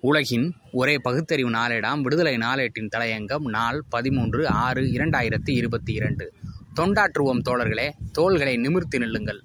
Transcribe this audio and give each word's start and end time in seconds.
உலகின் 0.00 0.54
ஒரே 0.72 0.98
பகுத்தறிவு 0.98 1.50
நாளேடாம். 1.50 2.00
விடுதலை 2.00 2.36
நாளேட்டின் 2.36 2.88
தலையங்கம் 2.96 3.48
நாள் 3.48 3.84
பதிமூன்று 3.88 4.48
ஆறு 4.48 4.82
இரண்டாயிரத்தி 4.82 5.50
இருபத்தி 5.50 5.92
இரண்டு. 5.92 6.32
தொண்டாற்றுவோம் 6.80 7.40
தோழர்களே 7.48 7.90
தோள்களை 8.12 8.56
நிமிர்த்தி 8.56 8.98
நில்லுங்கள். 8.98 9.42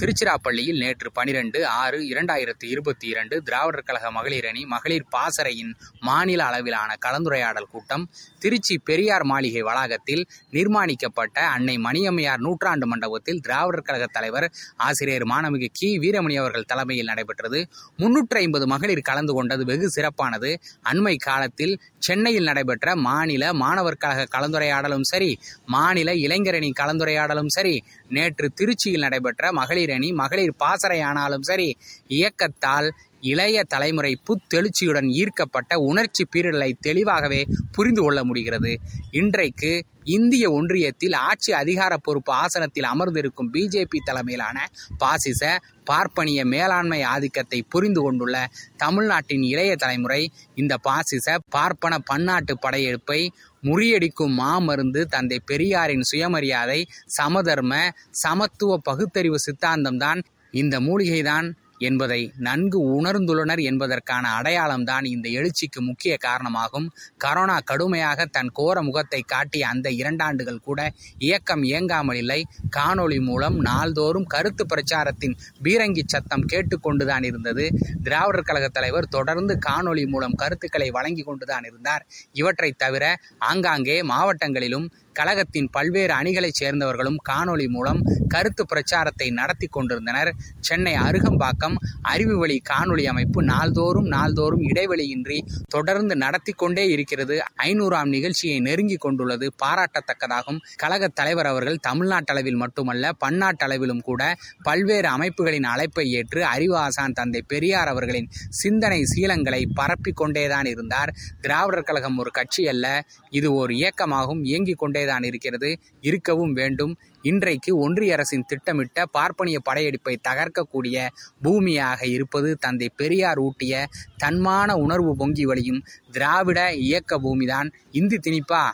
திருச்சிராப்பள்ளியில் 0.00 0.78
நேற்று 0.78 1.08
பனிரெண்டு 1.10 1.58
ஆறு 1.74 1.98
இரண்டாயிரத்தி 2.08 2.64
இருபத்தி 2.64 3.06
இரண்டு 3.06 3.36
திராவிடர் 3.42 3.84
கழக 3.84 4.10
மகளிர் 4.10 4.46
அணி 4.46 4.62
மகளிர் 4.64 5.06
பாசறையின் 5.10 5.70
மாநில 6.00 6.40
அளவிலான 6.44 6.90
கலந்துரையாடல் 7.06 7.68
கூட்டம் 7.70 8.04
திருச்சி 8.38 8.74
பெரியார் 8.78 9.24
மாளிகை 9.24 9.62
வளாகத்தில் 9.62 10.22
நிர்மாணிக்கப்பட்ட 10.52 11.36
அன்னை 11.54 11.76
மணியம்மையார் 11.78 12.38
நூற்றாண்டு 12.38 12.86
மண்டபத்தில் 12.86 13.40
திராவிடர் 13.40 13.86
கழக 13.86 14.06
தலைவர் 14.06 14.46
ஆசிரியர் 14.76 15.26
மாணவிகு 15.26 15.70
கி. 15.72 15.88
வீரமணி 15.98 16.36
அவர்கள் 16.38 16.68
தலைமையில் 16.72 17.06
நடைபெற்றது. 17.06 17.60
முன்னூற்றி 17.98 18.38
ஐம்பது 18.38 18.66
மகளிர் 18.66 19.02
கலந்து 19.02 19.32
கொண்டது 19.32 19.64
வெகு 19.64 19.90
சிறப்பானது. 19.90 20.52
அண்மை 20.92 21.16
காலத்தில் 21.18 21.74
சென்னையில் 21.98 22.44
நடைபெற்ற 22.44 22.96
மாநில 23.06 23.44
மாணவர் 23.54 23.96
கழக 23.96 24.28
கலந்துரையாடலும் 24.36 25.08
சரி 25.12 25.30
மாநில 25.66 26.12
இளைஞரணி 26.26 26.70
கலந்துரையாடலும் 26.82 27.52
சரி 27.56 27.74
நேற்று 28.10 28.50
திருச்சியில் 28.60 29.04
நடைபெற்ற 29.04 29.52
மகளிர் 29.52 29.90
அணி 29.90 30.12
மகளிர் 30.12 30.56
பாசறை 30.56 31.00
ஆனாலும் 31.00 31.42
சரி 31.42 31.76
இயக்கத்தால் 32.08 32.88
இளைய 33.20 33.64
தலைமுறை 33.64 34.18
புத்தெழுச்சியுடன் 34.28 35.08
ஈர்க்கப்பட்ட 35.10 35.78
உணர்ச்சி 35.80 36.26
பீரலை 36.36 36.72
தெளிவாகவே 36.80 37.46
புரிந்து 37.72 38.02
கொள்ள 38.02 38.24
முடிகிறது. 38.24 38.72
இன்றைக்கு 39.10 39.84
இந்திய 40.04 40.50
ஒன்றியத்தில் 40.50 41.16
ஆட்சி 41.16 41.52
அதிகார 41.52 41.96
பொறுப்பு 41.96 42.32
ஆசனத்தில் 42.32 42.84
அமர்ந்திருக்கும் 42.84 43.50
பிஜேபி 43.52 43.98
தலைமையிலான 44.04 44.58
பாசிச 44.98 45.42
பார்ப்பனிய 45.84 46.44
மேலாண்மை 46.44 47.02
ஆதிக்கத்தை 47.04 47.62
புரிந்து 47.68 48.00
கொண்டுள்ள 48.00 48.46
தமிழ்நாட்டின் 48.76 49.42
இளைய 49.42 49.76
தலைமுறை 49.76 50.30
இந்த 50.54 50.76
பாசிச 50.76 51.36
பார்ப்பன 51.50 51.98
பன்னாட்டு 51.98 52.54
படையெடுப்பை 52.62 53.20
முறியடிக்கும் 53.66 54.38
மாமருந்து 54.38 55.04
தந்தை 55.04 55.38
பெரியாரின் 55.46 56.02
சுயமரியாதை 56.02 56.80
சமதர்ம 57.06 57.72
சமத்துவ 58.10 58.78
பகுத்தறிவு 58.78 59.38
சித்தாந்தம்தான் 59.46 60.20
இந்த 60.50 60.80
மூலிகைதான். 60.80 61.46
என்பதை 61.78 62.32
நன்கு 62.36 63.02
உணர்ந்துள்ளனர் 63.02 63.62
என்பதற்கான 63.62 64.42
அடையாளம்தான் 64.42 65.04
இந்த 65.04 65.28
எழுச்சிக்கு 65.28 65.80
முக்கிய 65.80 66.16
காரணமாகும். 66.16 66.92
கரோனா 67.24 67.58
கடுமையாக 67.64 68.24
தன் 68.26 68.52
கோர 68.52 68.82
முகத்தை 68.82 69.22
காட்டிய 69.26 69.68
அந்த 69.68 69.90
இரண்டாண்டுகள் 69.90 70.58
கூட 70.58 70.90
இயக்கம் 71.18 71.62
இயங்காமல் 71.62 72.16
இல்லை. 72.16 72.44
காணொளி 72.76 73.20
மூலம் 73.20 73.56
நாள்தோறும் 73.60 74.24
கருத்து 74.24 74.66
பிரச்சாரத்தின் 74.66 75.36
பீரங்கி 75.62 76.02
சத்தம் 76.06 76.46
கேட்டுக்கொண்டுதான் 76.52 77.24
இருந்தது. 77.24 77.70
திராவிடர் 78.02 78.42
கழக 78.42 78.68
தலைவர் 78.68 79.08
தொடர்ந்து 79.08 79.58
காணொளி 79.66 80.06
மூலம் 80.06 80.34
கருத்துக்களை 80.34 80.90
வழங்கி 80.90 81.22
கொண்டுதான் 81.22 81.64
இருந்தார். 81.64 82.06
இவற்றை 82.32 82.72
தவிர 82.72 83.16
ஆங்காங்கே 83.38 84.02
மாவட்டங்களிலும் 84.02 84.88
கழகத்தின் 85.18 85.68
பல்வேறு 85.72 86.12
அணிகளைச் 86.12 86.58
சேர்ந்தவர்களும் 86.62 87.16
காணொளி 87.28 87.66
மூலம் 87.68 88.00
கருத்து 88.28 88.66
பிரச்சாரத்தை 88.66 89.30
நடத்தி 89.30 89.66
கொண்டிருந்தனர். 89.66 90.30
சென்னை 90.60 90.94
அருகம்பாக்கம் 90.94 91.76
அறிவுவழி 92.08 92.58
காணொளி 92.70 93.04
அமைப்பு 93.04 93.42
நாள்தோறும் 93.42 94.06
நாள்தோறும் 94.06 94.60
இடைவெளியின்றி 94.60 95.38
தொடர்ந்து 95.68 96.16
நடத்தி 96.16 96.52
கொண்டே 96.52 96.86
இருக்கிறது. 96.88 97.42
ஐநூறாம் 97.62 98.08
நிகழ்ச்சியை 98.08 98.60
நெருங்கி 98.60 98.96
கொண்டுள்ளது. 98.96 99.52
பாராட்டத்தக்கதாகும். 99.64 100.58
கழக 100.76 101.08
தலைவர் 101.08 101.46
அவர்கள் 101.46 101.78
தமிழ்நாட்டளவில் 101.88 102.56
மட்டுமல்ல 102.56 103.12
பன்னாட்டளவிலும் 103.24 104.02
கூட 104.02 104.22
பல்வேறு 104.62 105.08
அமைப்புகளின் 105.08 105.64
அழைப்பை 105.64 106.06
ஏற்று 106.12 106.44
அறிவு 106.44 106.76
ஆசான் 106.76 107.12
தந்தை 107.12 107.42
பெரியார் 107.42 107.88
அவர்களின் 107.88 108.28
சிந்தனை 108.62 109.00
சீலங்களை 109.14 109.62
பரப்பிக் 109.74 110.16
கொண்டேதான் 110.16 110.64
இருந்தார். 110.64 111.12
திராவிடர் 111.40 111.82
கழகம் 111.82 112.18
ஒரு 112.18 112.30
கட்சி 112.30 112.68
அல்ல 112.68 112.86
இது 113.30 113.48
ஒரு 113.54 113.72
இயக்கமாகும் 113.74 114.44
இயங்கிக் 114.44 114.78
கொண்டே 114.78 115.04
தான் 115.06 115.22
இருக்கிறது 115.22 115.78
இருக்கவும் 116.00 116.52
வேண்டும். 116.52 116.98
இன்றைக்கு 117.22 117.76
ஒன்றிய 117.76 118.12
அரசின் 118.12 118.44
திட்டமிட்ட 118.46 119.06
பார்ப்பனிய 119.06 119.58
படையெடுப்பை 119.58 120.18
தகர்க்கக்கூடிய 120.28 121.06
பூமியாக 121.44 122.06
இருப்பது 122.06 122.56
தந்தை 122.56 122.90
பெரியார் 122.96 123.38
ஊட்டிய 123.38 123.84
தன்மான 124.24 124.72
உணர்வு 124.72 125.16
பொங்கி 125.16 125.44
வழியும் 125.44 125.84
திராவிட 126.12 126.72
இயக்க 126.74 127.20
பூமிதான். 127.20 127.70
இந்தி 127.90 128.16
திணிப்பா? 128.16 128.64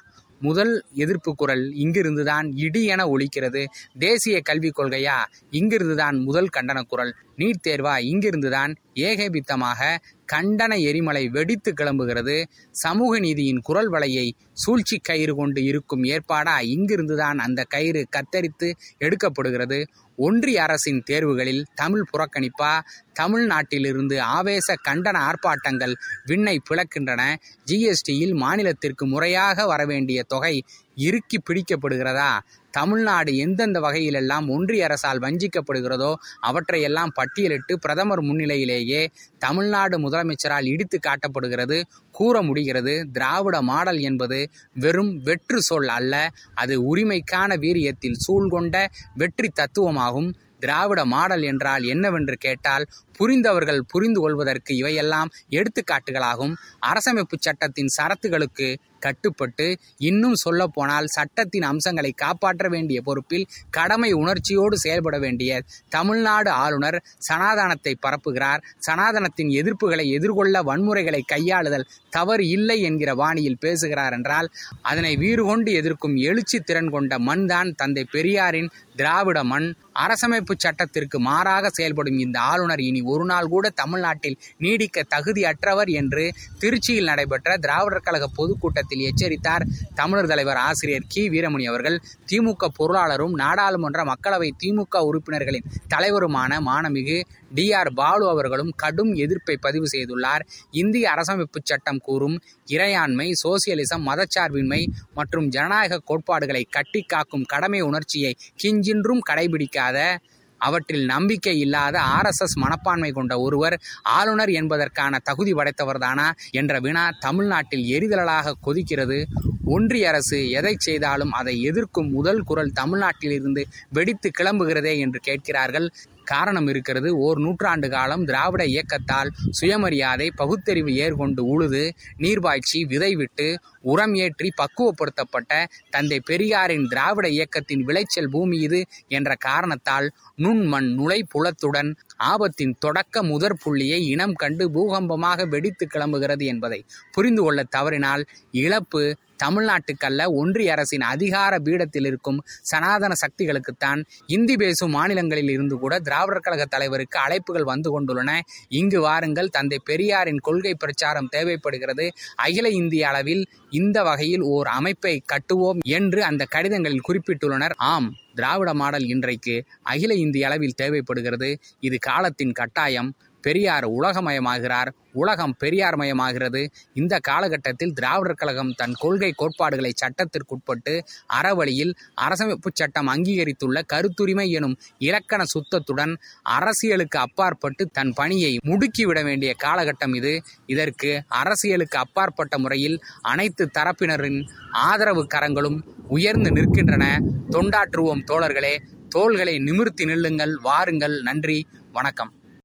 முதல் 0.40 0.84
எதிர்ப்பு 0.94 1.34
குரல் 1.34 1.72
இங்கிருந்துதான் 1.72 2.46
இடி 2.54 2.84
என 2.84 3.04
ஒழிக்கிறது 3.04 3.66
தேசிய 3.98 4.40
கல்விக் 4.40 4.78
கொள்கையா? 4.78 5.18
இங்கிருந்துதான் 5.52 6.24
முதல் 6.24 6.48
கண்டன 6.56 6.82
குரல். 6.82 7.14
நீட் 7.36 7.64
தேர்வா 7.68 7.94
இங்கிருந்துதான் 8.12 8.74
ஏகபித்தமாக 8.94 9.98
கண்டன 10.32 10.80
எரிமலை 10.80 11.28
வெடித்து 11.28 11.72
கிளம்புகிறது. 11.72 12.44
சமூக 12.70 13.18
நீதியின் 13.18 13.60
குரல் 13.60 13.90
வலையை 13.90 14.30
சூழ்ச்சி 14.52 14.98
கயிறு 14.98 15.34
கொண்டு 15.34 15.62
இருக்கும் 15.62 16.04
ஏற்பாடா 16.04 16.54
இங்கிருந்துதான் 16.62 17.38
அந்த 17.38 17.64
கயிறு 17.64 18.06
கத்தரித்து 18.10 18.72
எடுக்கப்படுகிறது. 19.00 19.84
ஒன்றிய 20.16 20.62
அரசின் 20.62 21.02
தேர்வுகளில் 21.10 21.62
தமிழ் 21.74 22.04
புறக்கணிப்பா? 22.12 22.80
தமிழ்நாட்டிலிருந்து 23.20 24.20
ஆவேச 24.20 24.74
கண்டன 24.88 25.16
ஆர்ப்பாட்டங்கள் 25.18 25.94
விண்ணை 26.26 26.58
பிளக்கின்றன. 26.70 27.22
ஜிஎஸ்டியில் 27.66 28.34
மாநிலத்திற்கு 28.34 29.04
முறையாக 29.04 29.66
வரவேண்டிய 29.66 30.22
தொகை 30.22 30.64
இறுக்கி 30.96 31.38
பிடிக்கப்படுகிறதா? 31.38 32.38
தமிழ்நாடு 32.70 33.36
எந்தெந்த 33.36 33.80
வகையிலெல்லாம் 33.80 34.46
ஒன்றிய 34.48 34.84
அரசால் 34.84 35.20
வஞ்சிக்கப்படுகிறதோ 35.20 36.14
அவற்றையெல்லாம் 36.40 37.12
பட்டியலிட்டு 37.16 37.72
பிரதமர் 37.80 38.22
முன்னிலையிலேயே 38.22 39.06
தமிழ்நாடு 39.38 39.98
முதலமைச்சரால் 39.98 40.64
இடித்து 40.64 40.98
காட்டப்படுகிறது 40.98 41.82
கூற 42.10 42.42
முடிகிறது. 42.42 43.06
திராவிட 43.12 43.62
மாடல் 43.62 44.00
என்பது 44.00 44.50
வெறும் 44.74 45.12
வெற்று 45.22 45.60
சொல் 45.62 45.88
அல்ல 45.88 46.30
அது 46.54 46.96
உரிமைக்கான 46.96 47.56
வீரியத்தில் 47.56 48.22
சூழ்கொண்ட 48.26 48.86
வெற்றி 49.14 49.50
தத்துவமாகும். 49.54 50.30
திராவிட 50.60 51.04
மாடல் 51.04 51.42
என்றால் 51.42 51.82
என்னவென்று 51.82 52.36
கேட்டால் 52.36 52.88
புரிந்தவர்கள் 53.12 53.80
புரிந்து 53.88 54.20
கொள்வதற்கு 54.20 54.76
இவையெல்லாம் 54.76 55.30
எடுத்துக்காட்டுகளாகும். 55.50 56.54
அரசமைப்பு 56.86 57.36
சட்டத்தின் 57.38 57.94
சரத்துகளுக்கு 57.98 58.68
கட்டுப்பட்டு 59.04 59.66
இன்னும் 60.08 60.36
சொல்ல 60.44 60.66
போனால் 60.68 61.08
சட்டத்தின் 61.08 61.66
அம்சங்களை 61.70 62.12
காப்பாற்ற 62.16 62.68
வேண்டிய 62.68 62.98
பொறுப்பில் 63.02 63.46
கடமை 63.70 64.10
உணர்ச்சியோடு 64.12 64.76
செயல்பட 64.78 65.16
வேண்டிய 65.18 65.60
தமிழ்நாடு 65.88 66.50
ஆளுநர் 66.64 66.98
சனாதனத்தை 67.28 67.94
பரப்புகிறார். 68.06 68.62
சனாதனத்தின் 68.86 69.50
எதிர்ப்புகளை 69.60 70.06
எதிர்கொள்ள 70.16 70.62
வன்முறைகளை 70.62 71.22
கையாளுதல் 71.34 71.88
தவறு 72.10 72.44
இல்லை 72.48 72.78
என்கிற 72.82 73.10
வாணியில் 73.14 73.60
பேசுகிறார் 73.60 74.14
என்றால் 74.16 74.48
அதனை 74.82 75.12
வீறு 75.16 75.42
கொண்டு 75.44 75.70
எதிர்க்கும் 75.72 76.16
எழுச்சி 76.28 76.58
திறன் 76.60 76.90
கொண்ட 76.90 77.12
மண் 77.28 77.46
தான் 77.46 77.70
தந்தை 77.74 78.04
பெரியாரின் 78.14 78.72
திராவிட 78.96 79.38
மண். 79.44 79.68
அரசமைப்பு 80.02 80.54
சட்டத்திற்கு 80.56 81.16
மாறாக 81.20 81.70
செயல்படும் 81.70 82.18
இந்த 82.18 82.38
ஆளுநர் 82.50 82.82
இனி 82.86 83.00
ஒரு 83.12 83.24
நாள் 83.24 83.48
கூட 83.48 83.66
தமிழ்நாட்டில் 83.80 84.36
நீடிக்க 84.56 85.04
தகுதியற்றவர் 85.14 85.90
என்று 86.00 86.24
திருச்சியில் 86.60 87.08
நடைபெற்ற 87.10 87.56
திராவிடர் 87.56 88.04
கழக 88.04 88.28
பொதுக்கூட்டத்தில் 88.38 88.91
எச்சரித்தார். 89.00 89.66
தமிழர் 89.94 90.26
தலைவர் 90.26 90.56
ஆசிரியர் 90.56 91.04
கி. 91.08 91.28
வீரமணி 91.28 91.64
அவர்கள் 91.64 92.00
திமுக 92.32 92.68
பொருளாளரும் 92.78 93.30
நாடாளுமன்ற 93.30 94.04
மக்களவை 94.04 94.50
திமுக 94.64 94.98
உறுப்பினர்களின் 94.98 95.64
தலைவருமான 95.94 96.60
மாணமிகு 96.66 97.22
டி. 97.54 97.72
ஆர். 97.72 97.92
பாலு 97.92 98.28
அவர்களும் 98.28 98.72
கடும் 98.76 99.14
எதிர்ப்பை 99.14 99.56
பதிவு 99.56 99.86
செய்துள்ளார். 99.92 100.40
இந்திய 100.70 101.10
அரசமைப்பு 101.10 101.60
சட்டம் 101.62 101.98
கூறும் 101.98 102.40
இறையாண்மை 102.66 103.32
சோசியலிசம் 103.44 104.04
மதச்சார்பின்மை 104.06 104.86
மற்றும் 105.14 105.48
ஜனநாயக 105.48 105.98
கோட்பாடுகளை 105.98 106.66
கட்டி 106.70 107.02
காக்கும் 107.02 107.42
கடமை 107.42 107.80
உணர்ச்சியை 107.80 108.36
கிஞ்சின்றும் 108.62 109.18
கடைபிடிக்காத 109.30 110.16
அவற்றில் 110.62 111.04
நம்பிக்கை 111.04 111.54
இல்லாத 111.58 111.96
ஆர்எஸ்எஸ் 112.16 112.56
மனப்பான்மை 112.58 113.10
கொண்ட 113.12 113.34
ஒருவர் 113.40 113.76
ஆளுநர் 114.16 114.50
என்பதற்கான 114.50 115.20
தகுதி 115.24 115.52
படைத்தவர்தானா 115.52 116.28
என்ற 116.52 116.80
வினா 116.80 117.04
தமிழ்நாட்டில் 117.20 117.84
எரிதலாக 117.96 118.56
கொதிக்கிறது. 118.66 119.18
ஒன்றிய 119.64 120.08
அரசு 120.08 120.38
எதை 120.50 120.74
செய்தாலும் 120.78 121.32
அதை 121.32 121.54
எதிர்க்கும் 121.62 122.10
முதல் 122.10 122.40
குரல் 122.42 122.72
தமிழ்நாட்டிலிருந்து 122.80 123.62
வெடித்து 123.90 124.30
கிளம்புகிறதே 124.38 124.94
என்று 124.98 125.20
கேட்கிறார்கள் 125.20 125.86
காரணம் 126.24 126.68
இருக்கிறது. 126.68 127.10
ஓர் 127.18 127.38
நூற்றாண்டு 127.38 127.88
காலம் 127.88 128.24
திராவிட 128.24 128.62
இயக்கத்தால் 128.66 129.30
சுயமரியாதை 129.50 130.28
பகுத்தறிவு 130.36 130.92
ஏர்கொண்டு 130.96 131.44
உழுது 131.44 131.82
நீர்பாய்ச்சி 132.18 132.80
விதைவிட்டு 132.84 133.46
உரம் 133.84 134.14
ஏற்றி 134.14 134.48
பக்குவப்படுத்தப்பட்ட 134.56 135.52
தந்தை 135.90 136.18
பெரியாரின் 136.20 136.86
திராவிட 136.86 137.26
இயக்கத்தின் 137.28 137.84
விளைச்சல் 137.84 138.30
பூமி 138.30 138.58
இது 138.58 138.80
என்ற 139.08 139.30
காரணத்தால் 139.40 140.06
நுண்மண் 140.42 140.88
நுழை 140.94 141.20
புலத்துடன் 141.28 141.90
ஆபத்தின் 142.24 142.74
தொடக்க 142.78 143.22
முதற் 143.22 143.58
புள்ளியை 143.64 144.00
இனம் 144.06 144.34
கண்டு 144.34 144.66
பூகம்பமாக 144.70 145.46
வெடித்து 145.46 145.86
கிளம்புகிறது 145.86 146.46
என்பதை 146.46 146.80
புரிந்து 147.12 147.42
கொள்ள 147.42 147.62
தவறினால் 147.70 148.24
இழப்பு 148.60 149.02
தமிழ்நாட்டுக்கல்ல 149.42 150.22
ஒன்றிய 150.32 150.72
அரசின் 150.72 151.04
அதிகார 151.12 151.58
பீடத்தில் 151.58 152.06
இருக்கும் 152.06 152.38
சனாதன 152.62 153.12
சக்திகளுக்குத்தான் 153.14 154.00
இந்தி 154.26 154.56
பேசும் 154.56 154.90
மாநிலங்களில் 154.90 155.50
இருந்து 155.50 155.78
கூட 155.78 155.98
திராவிடர் 155.98 156.40
கழக 156.40 156.64
தலைவருக்கு 156.64 157.18
அழைப்புகள் 157.18 157.68
வந்து 157.72 157.88
கொண்டுள்ளன. 157.92 158.30
இங்கு 158.68 159.00
வாருங்கள் 159.00 159.48
தந்தை 159.48 159.78
பெரியாரின் 159.84 160.38
கொள்கை 160.38 160.74
பிரச்சாரம் 160.74 161.28
தேவைப்படுகிறது. 161.28 162.06
அகில 162.36 162.68
இந்திய 162.68 163.08
அளவில் 163.08 163.44
இந்த 163.70 164.02
வகையில் 164.02 164.40
ஓர் 164.40 164.66
அமைப்பை 164.66 165.14
கட்டுவோம் 165.32 165.80
என்று 165.88 166.24
அந்த 166.24 166.46
கடிதங்களில் 166.50 167.06
குறிப்பிட்டுள்ளனர். 167.08 167.74
ஆம் 167.76 168.08
திராவிட 168.34 168.74
மாடல் 168.74 169.06
இன்றைக்கு 169.06 169.64
அகில 169.82 170.14
இந்திய 170.14 170.46
அளவில் 170.46 170.74
தேவைப்படுகிறது. 170.74 171.58
இது 171.80 171.96
காலத்தின் 172.00 172.52
கட்டாயம். 172.52 173.10
பெரியார் 173.42 173.90
உலகமயமாகிறார். 173.90 174.88
உலகம் 175.12 175.54
பெரியார் 175.58 175.96
மயமாகிறது 175.96 176.66
இந்த 176.94 177.18
காலகட்டத்தில் 177.18 177.92
திராவிடர் 177.92 178.34
கழகம் 178.34 178.72
தன் 178.72 178.94
கொள்கை 178.98 179.32
கோட்பாடுகளை 179.32 179.92
சட்டத்திற்குட்பட்டு 179.92 181.00
அறவழியில் 181.40 181.94
அரசமைப்பு 182.20 182.70
சட்டம் 182.72 183.08
அங்கீகரித்துள்ள 183.08 183.82
கருத்துரிமை 183.92 184.48
எனும் 184.48 184.78
இலக்கண 184.98 185.44
சுத்தத்துடன் 185.44 186.16
அரசியலுக்கு 186.42 187.18
அப்பாற்பட்டு 187.18 187.86
தன் 187.86 188.12
பணியை 188.12 188.58
முடுக்கிவிட 188.66 189.24
வேண்டிய 189.24 189.54
காலகட்டம் 189.64 190.16
இது. 190.16 190.42
இதற்கு 190.66 191.22
அரசியலுக்கு 191.28 191.98
அப்பாற்பட்ட 191.98 192.58
முறையில் 192.58 193.02
அனைத்து 193.20 193.70
தரப்பினரின் 193.78 194.48
ஆதரவு 194.70 195.26
கரங்களும் 195.26 195.84
உயர்ந்து 196.08 196.50
நிற்கின்றன. 196.50 197.18
தொண்டாற்றுவோம் 197.50 198.24
தோழர்களே. 198.26 198.78
தோள்களை 199.08 199.58
நிமிர்த்தி 199.58 200.04
நில்லுங்கள் 200.04 200.54
வாருங்கள். 200.54 201.22
நன்றி. 201.22 201.66
வணக்கம். 201.92 202.32